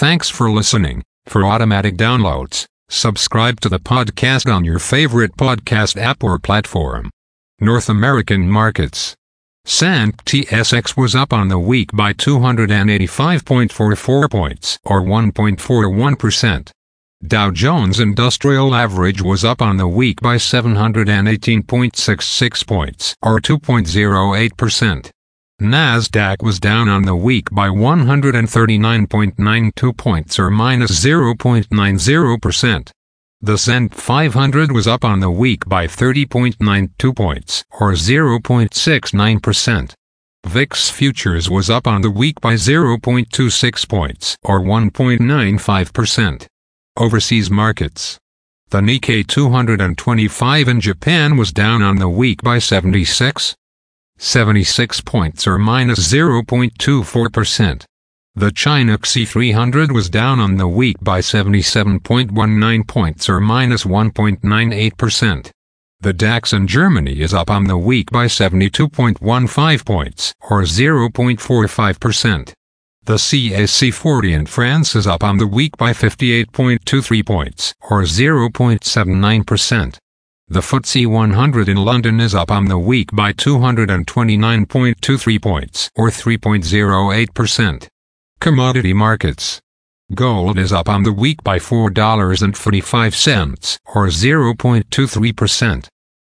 [0.00, 1.04] Thanks for listening.
[1.26, 7.10] For automatic downloads, subscribe to the podcast on your favorite podcast app or platform.
[7.60, 9.14] North American markets.
[9.66, 16.70] S&P TSX was up on the week by 285.44 points or 1.41%.
[17.26, 25.10] Dow Jones Industrial Average was up on the week by 718.66 points or 2.08%.
[25.60, 32.90] Nasdaq was down on the week by 139.92 points or minus 0.90%.
[33.42, 39.92] The S&P 500 was up on the week by 30.92 points or 0.69%.
[40.46, 46.46] VIX futures was up on the week by 0.26 points or 1.95%.
[46.96, 48.18] Overseas markets.
[48.70, 53.54] The Nikkei 225 in Japan was down on the week by 76,
[54.20, 57.84] 76 points or minus 0.24%.
[58.34, 65.50] The China CSI 300 was down on the week by 77.19 points or minus 1.98%.
[66.00, 72.52] The DAX in Germany is up on the week by 72.15 points or 0.45%.
[73.04, 79.98] The CAC 40 in France is up on the week by 58.23 points, or 0.79%.
[80.52, 87.86] The FTSE 100 in London is up on the week by 229.23 points, or 3.08%.
[88.40, 89.60] Commodity markets.
[90.12, 95.86] Gold is up on the week by $4.45, or 0.23%.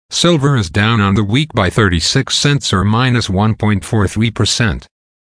[0.08, 4.86] Silver is down on the week by 36 cents or minus 1.43%.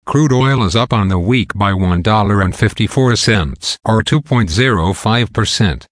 [0.08, 5.86] Crude oil is up on the week by $1.54 or 2.05%.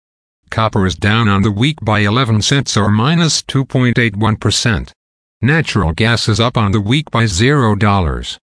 [0.49, 4.91] Copper is down on the week by 11 cents or minus 2.81%.
[5.41, 8.37] Natural gas is up on the week by $0.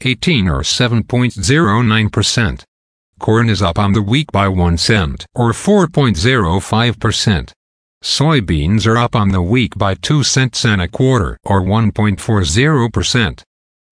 [0.00, 2.62] 18 or 7.09%.
[3.18, 7.52] Corn is up on the week by 1 cent or 4.05%.
[8.04, 13.42] Soybeans are up on the week by 2 cents and a quarter or 1.40%.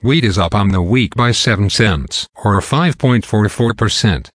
[0.03, 4.29] Wheat is up on the week by 7 cents, or 5.44%.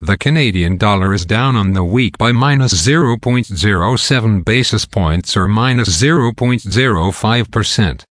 [0.00, 6.00] The Canadian dollar is down on the week by minus 0.07 basis points or minus
[6.00, 8.04] 0.05%.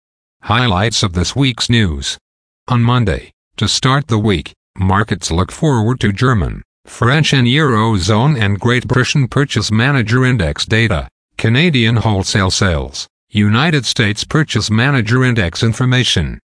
[0.41, 2.17] Highlights of this week's news.
[2.67, 8.59] On Monday, to start the week, markets look forward to German, French and Eurozone and
[8.59, 11.07] Great Britain Purchase Manager Index data,
[11.37, 16.39] Canadian wholesale sales, United States Purchase Manager Index information.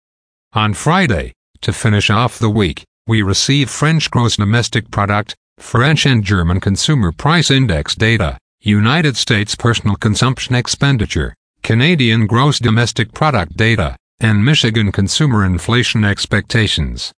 [0.53, 6.22] On Friday, to finish off the week, we receive French gross domestic product, French and
[6.22, 13.97] German consumer price index data, United States personal consumption expenditure, Canadian gross domestic product data,
[14.20, 17.10] and Michigan consumer inflation expectations.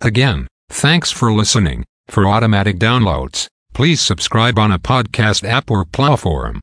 [0.00, 1.84] Again, thanks for listening.
[2.08, 6.60] For automatic downloads, please subscribe on a podcast app or platform.